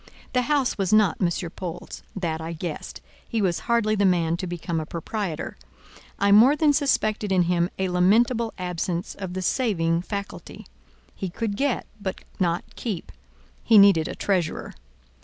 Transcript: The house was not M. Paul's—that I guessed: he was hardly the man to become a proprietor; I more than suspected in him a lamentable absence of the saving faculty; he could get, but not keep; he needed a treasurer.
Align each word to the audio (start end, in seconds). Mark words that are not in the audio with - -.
The 0.33 0.41
house 0.49 0.79
was 0.79 0.91
not 0.91 1.17
M. 1.21 1.29
Paul's—that 1.51 2.41
I 2.41 2.53
guessed: 2.53 3.01
he 3.29 3.39
was 3.39 3.59
hardly 3.69 3.93
the 3.93 4.03
man 4.03 4.35
to 4.37 4.47
become 4.47 4.79
a 4.79 4.85
proprietor; 4.87 5.57
I 6.17 6.31
more 6.31 6.55
than 6.55 6.73
suspected 6.73 7.31
in 7.31 7.43
him 7.43 7.69
a 7.77 7.87
lamentable 7.89 8.51
absence 8.57 9.13
of 9.13 9.33
the 9.35 9.43
saving 9.43 10.01
faculty; 10.01 10.65
he 11.13 11.29
could 11.29 11.55
get, 11.55 11.85
but 12.01 12.21
not 12.39 12.63
keep; 12.75 13.11
he 13.63 13.77
needed 13.77 14.07
a 14.07 14.15
treasurer. 14.15 14.73